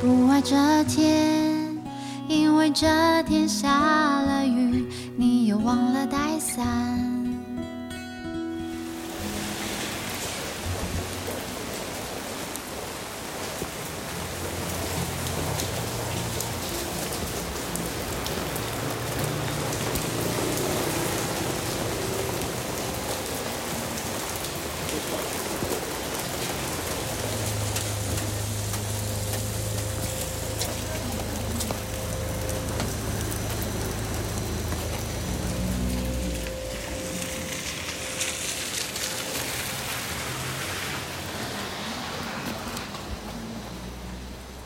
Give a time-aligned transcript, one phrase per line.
[0.00, 1.76] 不爱这天，
[2.26, 2.86] 因为这
[3.24, 3.68] 天下
[4.22, 6.66] 了雨，你又忘了带伞。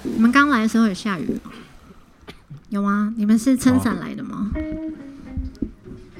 [0.07, 1.51] 你们刚来的时候有下雨吗？
[2.69, 3.13] 有吗？
[3.17, 4.51] 你们是撑伞来的吗？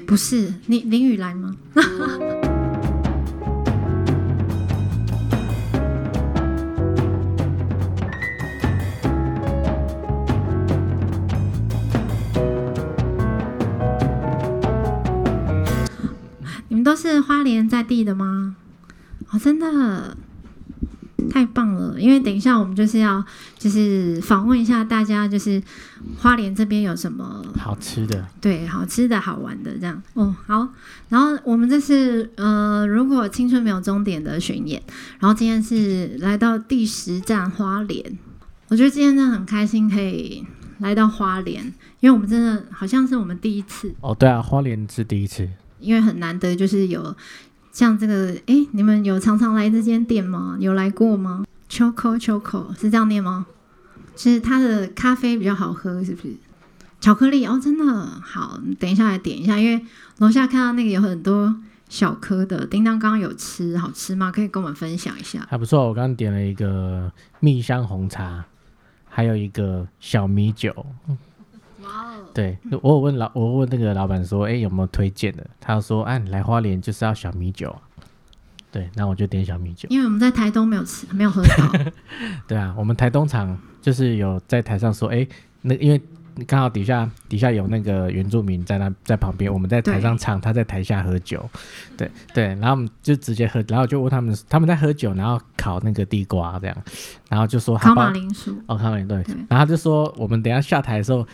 [0.05, 1.55] 不是，你淋雨来吗？
[16.67, 18.55] 你们都是花莲在地的吗？
[19.31, 20.15] 哦，真的
[21.35, 21.99] 太棒了！
[21.99, 23.21] 因为等一下我们就是要
[23.59, 25.61] 就是访问一下大家，就是
[26.17, 30.65] 花莲这边有什么好吃的，对，好吃的好玩的这样哦，好。
[31.09, 34.81] 然后我们这是呃，如果青春没有终点的巡演，
[35.19, 38.17] 然后今天是来到第十站花莲，
[38.69, 40.41] 我觉得今天真的很开心可以
[40.79, 41.65] 来到花莲，
[41.99, 45.49] 因为我们真的好像是我们第一次，哦，对啊，花莲是第一次，
[45.81, 47.13] 因为很难得就是有
[47.75, 50.55] 像这个，诶，你们有常常来这间店吗？
[50.61, 53.47] 有来过吗？Choco Choco 是这样念吗？
[54.15, 56.33] 就是它的咖啡比较好喝，是不是？
[57.01, 57.83] 巧克力哦，真的
[58.23, 59.85] 好，等一下来点一下，因为
[60.19, 61.53] 楼下看到那个有很多
[61.89, 64.31] 小颗的，叮当刚刚有吃，好吃吗？
[64.31, 65.45] 可以跟我们分享一下。
[65.49, 65.85] 还不错。
[65.85, 68.45] 我刚刚点了一个蜜香红茶，
[69.09, 70.73] 还有一个小米酒。
[72.33, 75.47] 对，我有问老，我问那个老板说，哎、有没有推荐的？
[75.59, 77.79] 他说，啊，你来花莲就是要小米酒啊。
[78.71, 79.87] 对，那我就点小米酒。
[79.89, 81.71] 因为我们在台东没有吃，没有喝到，
[82.45, 85.25] 对啊，我们台东场就是有在台上说，哎、
[85.61, 86.01] 那因为
[86.45, 91.49] 刚好底下底下有那个原住民在那在旁边，我们在台上唱，他在台下喝酒，
[91.95, 96.75] 对对，然后我们就直接喝，然后就问他们他们在喝酒，然后烤那个地瓜这样，
[97.29, 98.61] 然后就说他烤马铃薯。
[98.67, 99.17] 哦，烤马铃薯对，
[99.47, 101.25] 然后他就说我们等一下下台的时候。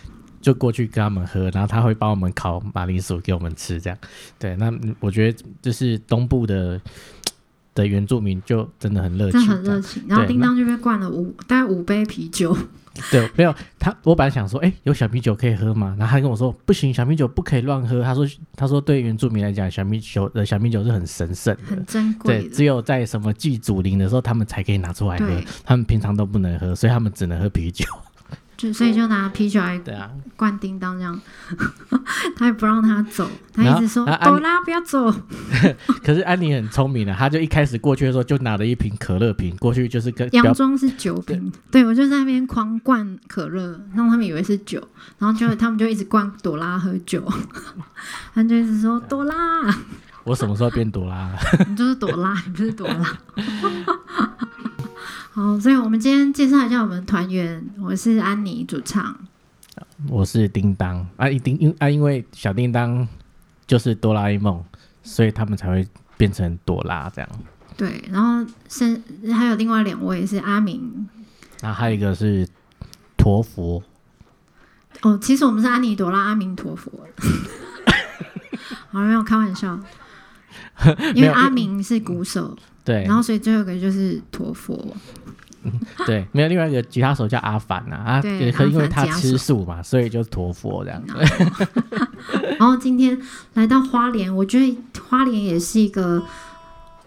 [0.41, 3.97] 就过去跟他们喝，然后他会帮我们烤马铃薯给我们吃，这样。
[4.39, 6.79] 对，那嗯我觉得就是东部的
[7.73, 12.53] 的原住民就真的很热情，很热情，然后叮当就被灌了五大概五杯啤酒，
[13.09, 15.95] 对，没有他，我本来想说，哎、有小啤酒可以喝吗？
[15.97, 18.03] 然后他跟我说，不行，小米酒不可以乱喝。
[18.03, 25.27] 他说，他说对原住民来讲，小米酒的小米酒是很神圣的很，珍贵对，只有在什么祭祖灵的时候，他们才可以拿出来喝，
[25.63, 27.85] 他们平常都不能喝，所以他们只能喝啤酒。
[28.61, 31.19] 就所以就拿啤酒来对啊，灌叮当这样，
[32.37, 35.11] 他也不让他走，他一直说朵拉不要走，
[36.05, 44.79] 可是安妮很聪明的，她就一开始过去的时候就拿了一瓶可乐瓶过去，就是跟佯表装是酒瓶，对我就在那边狂灌可乐，让他们以为是酒，
[45.17, 47.27] 然后就他们就一直灌朵拉喝酒，
[48.35, 49.35] 他就一直说朵拉，
[50.23, 51.39] 我什么时候变朵拉了？
[51.67, 53.17] 你就是朵拉，你不是朵拉。
[55.33, 59.15] 好，所以我们今天介绍一下我们团员，我是安妮主唱，
[60.09, 61.07] 我是叮当。
[61.15, 63.07] 啊，一叮因啊，因为小叮当
[63.65, 64.61] 就是哆啦 A 梦，
[65.03, 65.87] 所以他们才会
[66.17, 67.29] 变成朵拉这样。
[67.77, 69.01] 对，然后身
[69.33, 71.07] 还有另外两位是阿明，
[71.61, 72.45] 那还有一个是
[73.15, 73.81] 陀佛，
[75.01, 76.91] 哦，其实我们是安妮朵拉阿明陀佛，
[78.91, 79.79] 好没有开玩笑，
[81.15, 84.95] 因为阿明是鼓手，对然后所以最后一个就是陀佛，
[86.05, 91.01] 对，没有另外一个吉他手叫阿凡呐啊，对可因为他吃素嘛，所以就陀佛这样。
[92.59, 93.19] 然后今天
[93.53, 94.77] 来到花莲，我觉得
[95.07, 96.23] 花莲也是一个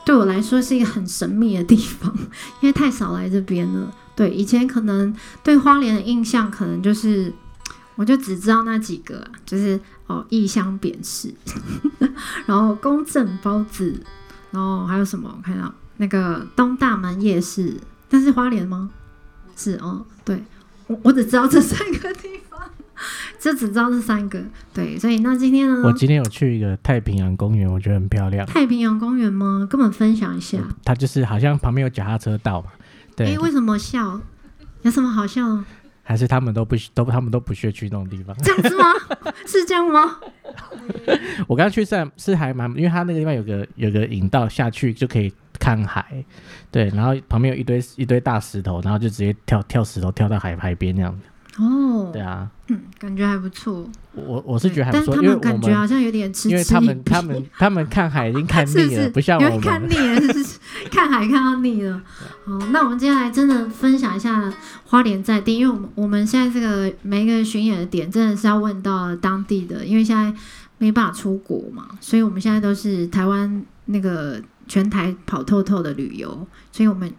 [0.05, 2.13] 对我来说是一个很神秘的地方，
[2.61, 3.93] 因为太少来这边了。
[4.17, 5.13] 对，以前可能
[5.43, 7.33] 对花莲的印象可能就是，
[7.97, 11.35] 我就只知道那几个啊，就是哦异乡扁食，
[12.47, 14.01] 然后公正包子，
[14.51, 15.33] 然后还有什么？
[15.37, 17.77] 我看到那个东大门夜市，
[18.09, 18.91] 但是花莲吗？
[19.57, 20.43] 是哦，对
[20.89, 22.61] 我我只知道这三个地方。
[23.41, 24.43] 就只知道这三个，
[24.73, 25.83] 对，所以那今天呢？
[25.85, 28.47] 我今天有去一个太平洋公园，我觉得很漂亮。
[28.47, 29.67] 太平洋公园吗？
[29.69, 30.59] 跟我们分享一下。
[30.83, 34.19] 它就是好像旁边有脚踏车道嘛，哎、对，为什么笑？
[34.83, 35.63] 有什么好笑？
[36.05, 38.37] 还是他们都不都他们都不屑去那种地方。
[38.45, 38.85] 这样子吗？
[39.47, 40.21] 是这样吗？
[41.49, 46.25] 我刚刚去是是还蛮，因为他那个地方有个有个引道下去就可以看海，
[46.71, 51.25] 对，然后旁边有一堆一堆大石头，然后就直接跳跳石头跳到海海边那样子。
[51.63, 53.89] 哦，对啊，嗯，感觉还不错。
[54.13, 59.81] 我我是觉得还不错，因为我他们感觉好像有点吃因为他们他们他们看海已经看腻了， 是不像我们看。
[59.89, 60.54] 腻了，是不是
[60.91, 62.01] 看海看到腻了。
[62.45, 64.53] 好，那我们接下来真的分享一下
[64.85, 70.33] 花莲在地，因为我们我们现在这个每一个巡演的点真的是要问到当地的，因为现在
[70.79, 77.13] 没办法出国嘛，所以我们现在都是台湾那个全台跑透透的旅游，所以我们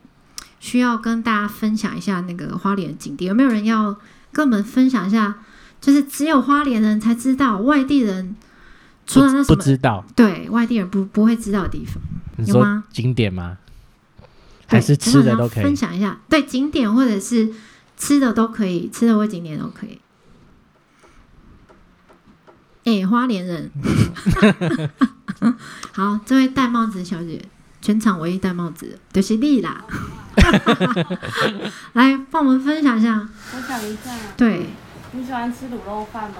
[0.59, 3.29] 需要跟大家分享一下那个花莲的景点。
[3.29, 3.95] 有没有人要
[4.31, 5.35] 跟我们分享一下？
[5.81, 8.35] 就是只有花莲人才知道，外地人
[9.05, 12.01] 除了那不什么不知道，对外地人不不会知道的地方。
[12.37, 13.57] 你说有吗景点吗？
[14.67, 15.63] 对还是吃的都可以？
[15.63, 17.53] 分享一下，对景点或者是
[17.97, 19.99] 吃的都可以，吃的或景点都可以。
[22.83, 23.71] 哎、花莲人，
[25.93, 27.43] 好，这位戴帽子小姐，
[27.81, 29.83] 全场唯一戴帽子的就是你啦。
[31.93, 34.67] 来，帮我们分享一下，我想一下，对，
[35.13, 36.37] 你喜欢吃卤肉饭吗？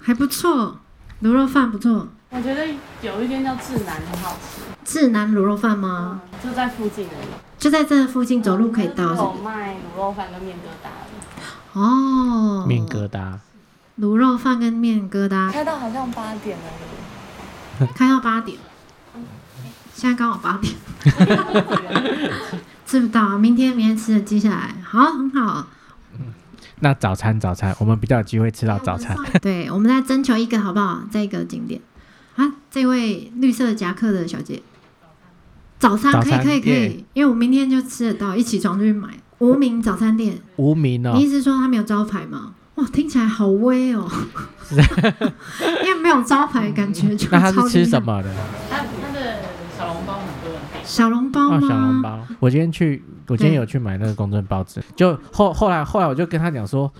[0.00, 0.80] 还不错，
[1.22, 2.08] 卤肉饭不错。
[2.36, 2.66] 我觉得
[3.00, 6.20] 有一间叫智南很好吃，智南卤肉饭吗？
[6.32, 7.28] 嗯，就在附近而已。
[7.56, 9.32] 就在这附近走路可以到？
[9.34, 13.38] 卖卤肉饭跟面疙瘩的，哦，面疙瘩，
[14.00, 17.88] 卤肉饭跟面疙瘩，开到好像八点了。
[17.94, 18.58] 开到八点，
[19.94, 20.74] 现在刚好八点，
[22.84, 25.68] 吃不到啊，明天明天吃的接下来，好，很好。
[26.80, 29.16] 那早餐早餐，我们比较有机会吃到早餐。
[29.40, 31.00] 对，我们再征求一个好不好？
[31.10, 31.80] 这个景点
[32.36, 34.62] 啊，这位绿色夹克的小姐，
[35.78, 39.08] 早餐可以可以可以，因为我明天就吃得到，一起床就去买
[39.38, 40.38] 无名早餐店。
[40.56, 42.54] 无名哦你，意思说他没有招牌吗？
[42.76, 44.10] 哇，听起来好威哦！
[45.84, 48.02] 因为没有招牌，感觉就那他是吃什？
[48.02, 48.28] 么的？
[48.68, 49.36] 他他的
[49.78, 51.60] 小笼包很多，小笼包哦，吗？
[51.60, 52.26] 小笼包。
[52.40, 56.92] 我今天去，我今天有去买那个公正包子，就后后来后来我就跟他讲说，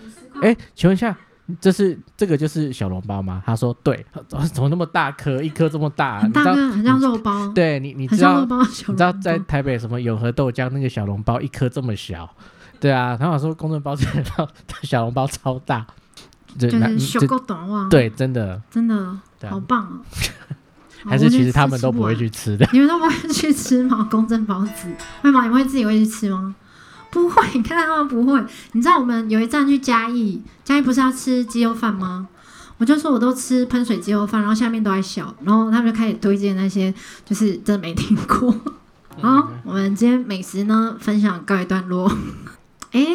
[0.43, 1.17] 哎，请问一下，
[1.61, 3.43] 这是这个就是小笼包吗？
[3.45, 4.05] 他说对，
[4.53, 6.27] 怎么那么大颗，一颗这么大？
[6.29, 7.49] 大个，很像肉包。
[7.53, 8.47] 对你你知道。
[8.87, 12.29] 你知道在台北什么永和豆浆那个小笼包一颗这么小，
[12.81, 14.07] 对啊，然后我说公正包子
[14.83, 15.87] 小笼包超大，
[16.59, 19.19] 对那就是小这够短袜，，对，真的，真的
[19.49, 20.01] 好棒哦！
[21.07, 22.67] 还是其实他们都不会去吃的。
[22.73, 24.09] 你们都不会去吃吗？
[24.11, 24.89] 公正包子
[25.21, 25.43] 会吗？
[25.43, 26.55] 你们会自己会去吃吗？
[27.15, 28.45] 不会，你看他们不会。
[28.73, 32.27] 你知道我们有一站去嘉义，嘉义不是要吃鸡肉饭吗？
[32.77, 36.93] 我就说我都吃喷水鸡肉饭，然后下面都在笑，然后他们就开始推荐那些
[37.25, 38.53] 就是真的没听过。
[39.21, 42.11] 好，我们今天美食呢分享告一段落。
[42.91, 43.07] 诶，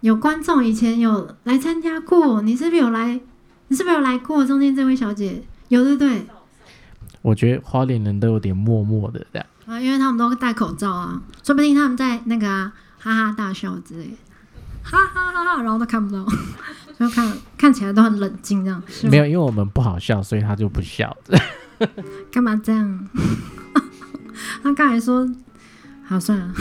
[0.00, 3.18] 有观众以前有来参加过，你是不是有来？
[3.68, 4.44] 你是不是有来过？
[4.44, 6.26] 中间这位小姐有对不对？
[7.22, 9.46] 我觉得花莲人都有点默默的这样。
[9.64, 14.16] 啊，因为他们都戴口罩啊，说不定他们在那个啊哈哈大笑之类，
[14.82, 16.26] 哈哈哈哈，然后都看不到，
[16.98, 18.82] 就看看起来都很冷静这样。
[19.04, 21.16] 没有，因为我们不好笑，所以他就不笑。
[22.32, 23.08] 干嘛这样？
[24.62, 25.28] 他刚才说，
[26.06, 26.52] 好算了。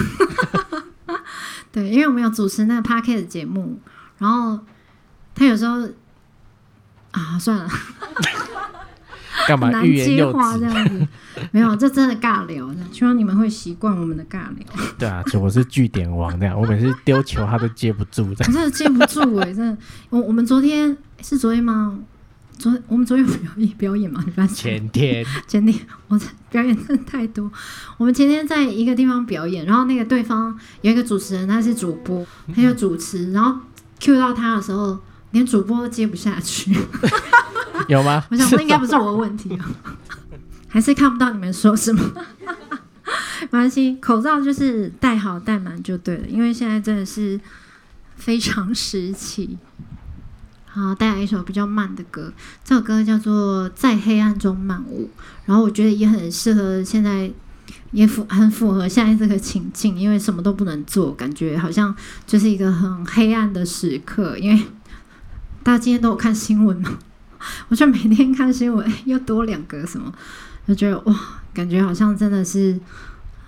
[1.72, 3.79] 对，因为我们有主持那个 p a r k e t 的节目，
[4.20, 4.60] 然后
[5.36, 5.88] 他有时候
[7.12, 7.70] 啊，算了，
[9.48, 10.66] 干嘛欲言又接话这？
[10.66, 11.08] 样子。
[11.51, 14.68] 没有，这真的尬聊的，希望你们会习惯我们的尬聊。
[15.00, 18.48] 对啊，就我是据点王这样，我每次丢球他都接不住这样。
[18.48, 19.77] 我真的接不住哎、真的。
[20.10, 21.98] 我我们昨天是昨天吗？
[22.58, 24.22] 昨我们昨天有表演表演吗？
[24.25, 24.56] 你发现？
[24.56, 27.51] 前天 前天我表演真的太多。
[27.98, 32.25] 我们前天在一个地方表演，然后那个对方有一个主持人，他是主播，
[32.56, 33.62] 他就主持，然后
[34.00, 34.98] Q 到他的时候，
[35.32, 36.75] 连主播都接不下去。
[37.89, 38.24] 有吗？
[38.29, 39.65] 我想说应该不是我的问题啊，
[40.67, 42.01] 还是看不到你们说什么。
[43.39, 47.39] 没关系，口罩就是戴好戴满就对了，因为现在真的是
[48.15, 49.58] 非常时期。
[50.65, 55.10] 好，带来一首比较慢的歌，这首歌叫做《在黑暗中漫舞》，
[55.46, 57.32] 然后我觉得也很适合现在，
[57.91, 64.38] 也符很符合现在这个情境，因为什么都不能做，感觉好像就是一个很黑暗的时刻。
[64.38, 64.63] 因为
[65.63, 67.00] 大家今天都有看新闻嘛，
[67.70, 70.12] 我就每天看新闻，又多两个什么，
[70.67, 71.15] 就觉得哇，
[71.53, 72.79] 感觉好像真的是，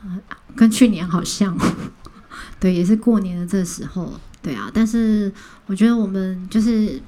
[0.04, 0.20] 呃
[0.56, 1.58] 跟去年好像，
[2.60, 5.32] 对，也是过年的这时候，对啊，但是
[5.68, 7.02] 我觉得我们就是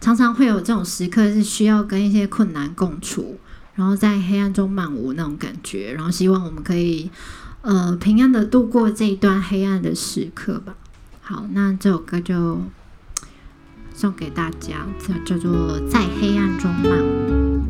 [0.00, 3.38] 常常会有这种时刻，是需要跟一些困难共处，
[3.74, 7.10] 然后在黑暗中漫舞那种感觉，然后希望我们可以
[7.62, 10.74] 呃平安的度过这一段黑暗的时刻吧。
[11.20, 12.60] 好，那这首歌就
[14.02, 17.62] 送给大家，叫叫做《在黑暗中漫舞》。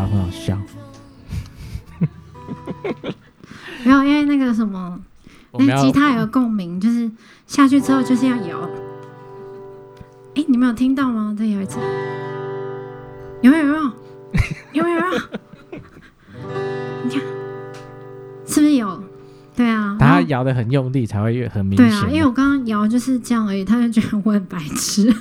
[0.00, 0.58] 们觉得他那样子摇很好笑。
[3.84, 5.00] 没有，因为那个什么，
[5.52, 7.10] 那吉他有个共鸣，就是
[7.46, 8.68] 下去之后就是要摇。
[10.34, 11.34] 哎，你们有听到吗？
[11.38, 11.78] 再摇一次。
[13.42, 13.64] 有没有？
[13.64, 13.84] 有没有？
[14.72, 14.96] 有没有？
[14.96, 15.20] 有没有？
[17.04, 17.20] 你看，
[18.46, 19.02] 是不是有？
[19.54, 19.96] 对啊。
[19.98, 21.88] 然他摇的很用力才会越很明显。
[21.88, 25.14] 对啊，因为我刚刚摇就是这样而已，他就觉得我很白痴。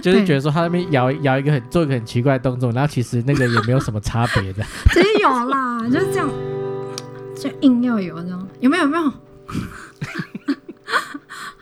[0.00, 4.64] 就是觉得说他那边摇摇一个很做一个很奇怪的动作，然后其实那个也没有什么差别的。
[4.94, 6.28] 其实有啦，就是这样，
[7.36, 8.84] 就硬要有这种，有没有？
[8.84, 9.04] 有没有？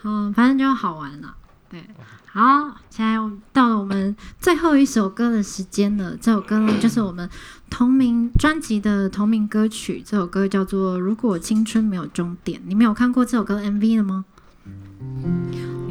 [0.02, 1.34] 好，反正就好玩了。
[1.68, 1.84] 对，
[2.26, 3.16] 好，现在
[3.52, 6.16] 到了我们最后一首歌的时间了。
[6.20, 7.28] 这首歌呢，就是我们
[7.68, 10.02] 同名专辑的同名歌曲。
[10.04, 12.60] 这首歌叫做《如果青春没有终点》。
[12.66, 14.24] 你们有看过这首歌 MV 了吗？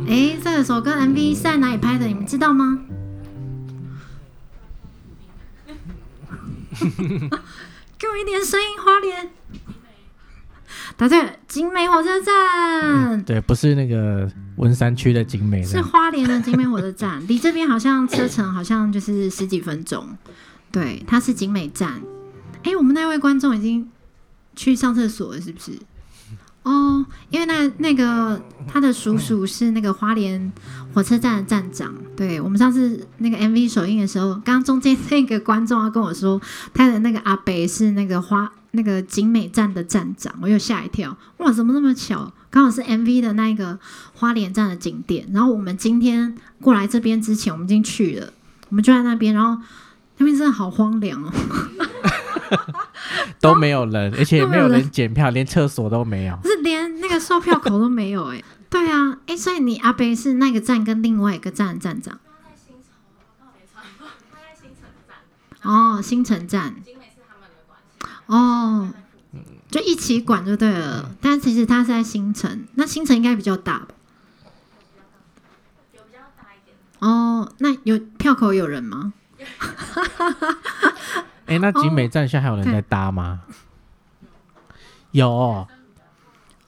[0.10, 2.08] 诶，这首歌 MV 是在哪里拍的？
[2.08, 2.80] 你们知道吗？
[7.96, 9.30] 给我一点声音，花莲。
[10.98, 13.24] 答对，景美火车站。
[13.24, 20.18] 对，不是那个文山区的景美，是花莲的景美火车站，离这边好像车程好像就是十几分钟。
[20.72, 22.01] 对，它是景美站。
[22.63, 23.88] 哎，我们那位观众已经
[24.56, 25.74] 去上厕所了，是不是？
[26.63, 30.51] 哦，因为那那个他的叔叔是那个花莲
[30.94, 31.94] 火车站的站长。
[32.16, 36.39] 对我们上次那个 MV 首映的时候，刚刚中间那个观众要跟我说，
[36.74, 42.32] 他的那个阿北是那个花那个景美站的站长，我又吓一跳，哇，怎么那么巧？
[42.51, 43.80] 刚好是 MV 的那个
[44.13, 45.28] 花莲站的景点。
[45.32, 48.34] 然后我们今天过来这边之前，我们已经去了，
[48.70, 49.62] 我们就在那边，然后
[50.18, 51.32] 那边真的好荒凉哦。
[53.39, 56.36] 都没有人，而且也没有人检票，连厕所都没有。
[57.19, 62.19] 售票口都没有哎、 对啊，哎、所以你阿北是那个站跟另外一个站的站长。
[65.61, 66.75] 哦，新城站。
[68.27, 68.93] 哦，
[69.69, 71.11] 就一起管就对了。
[71.19, 73.88] 但其实他是在新城，那新城应该比较大吧？
[76.99, 79.13] 哦，那有票口有人吗？
[81.45, 83.41] 哎、 那景美站现在还有人在搭吗？
[85.11, 85.67] 有，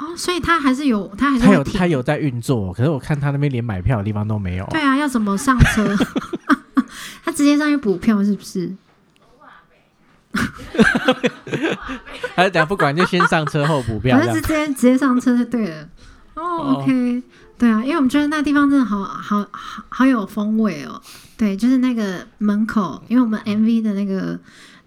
[0.01, 4.65] 哦，所以他还是有，他还是他有他有在运作，可是我看他那边连买票的地方都没有。
[4.71, 5.95] 对啊，要怎么上车？
[7.23, 8.73] 他直接上去补票是不是？
[12.35, 14.41] 还是讲不管就先上车后补票这样反正是。
[14.41, 15.87] 直接直接上车就对了。
[16.33, 17.21] 哦哦，OK，
[17.57, 21.01] 对啊，因为我们觉得那地方真的好好好好有风味哦。
[21.37, 24.39] 对，就是那个门口，因为我们 MV 的那个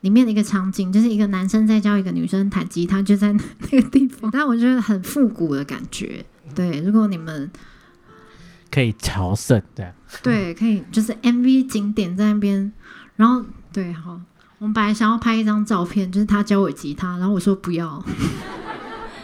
[0.04, 6.22] 里面的一个场景，就是一个男生在教一个女生弹吉他，就在那那个地方， 但我觉得很复古的感觉。
[6.54, 7.50] 对，如果你们
[8.70, 9.90] 可以朝圣这样。
[10.22, 12.70] 对可以，就是 MV 景点在那边，
[13.16, 13.42] 然后
[13.72, 14.20] 对，好，
[14.58, 18.04] 我们本来想要拍一张照片，就是他教我吉他，然后我说不要，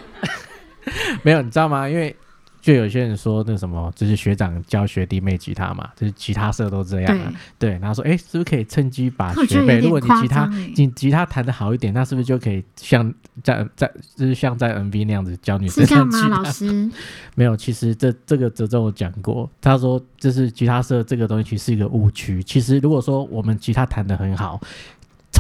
[1.23, 1.87] 没有，你知道吗？
[1.87, 2.17] 因为
[2.61, 10.51] 就有些人说那什么，就是学长教学弟妹吉他嘛，就是吉他社都这样对啊。，对，然后说，哎，是不是可以趁机把学妹，如果你吉他。
[10.77, 13.13] 你吉他弹的好一点，那是不是就可以像
[13.43, 16.45] 在在就是像在 MV 那样子教女生是这样吗，老？
[16.45, 16.91] 师？
[17.35, 22.43] 没有，其实这这个哲哲我讲过，他说就是吉他社这个东西其实是一个误区。
[22.43, 24.61] 其实如果说我们吉他弹的很好，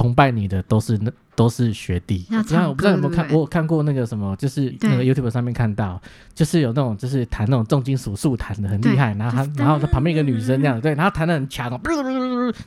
[0.00, 2.26] 崇拜你的都是那都是学弟。
[2.30, 6.00] 那我不知道我不知道有没有看，我有看过那个什么，就是那个 YouTube 上面看到，
[6.34, 11.78] 就是有那种就是弹那种重金属速弹的很厉害，然后他然后他旁边一个女生这样，对，然后弹的很强哦，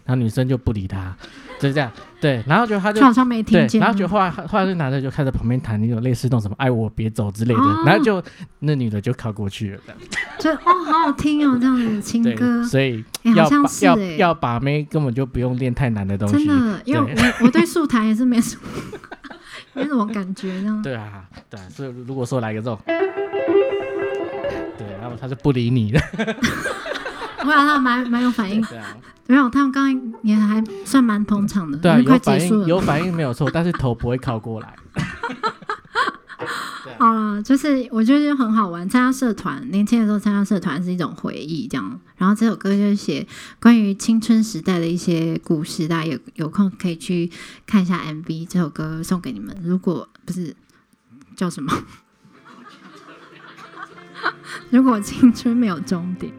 [0.05, 1.17] 然后女生就不理他，
[1.63, 1.89] 就是这样，
[2.20, 3.79] 对，然后就他就就好像没听对，见。
[3.79, 7.84] 然后就后来后来那男的就开始旁边弹那种类似那种什么“爱我别走”之类的，哦。
[7.86, 8.22] 然后就
[8.60, 10.00] 那女的就靠过去了，这样。
[10.39, 18.62] 就哦，好好听哦，这样子的情歌，，所以哎，好像要把要是哎，要把妹根本就不用练太难的东西，真的，因为我我对 素台也是没什么
[19.74, 20.82] 没什么感觉，这样。
[20.82, 22.77] 对啊，对啊，所以如果说来个这种，
[24.77, 26.00] 对，然后他就不理你的，
[27.45, 28.95] 我想他蛮蛮有反应，对啊，
[29.27, 32.62] 没有，他们刚刚也还算蛮捧场的，对快有反结束了。
[32.62, 34.75] 应有反应没有错，但是头不会靠过来，
[37.00, 42.00] 好了，就是我觉得就很好玩，参加社团，年轻的时候参加社团是一种回忆，这样。
[42.17, 43.27] 然后这首歌就是写
[43.59, 47.29] 关于青春时代的一些故事，大家有有空可以去
[47.65, 48.47] 看一下 MV。
[48.47, 50.55] 这首歌送给你们，如果不是
[51.35, 51.73] 叫什么，
[54.69, 56.31] 如果青春没有终点。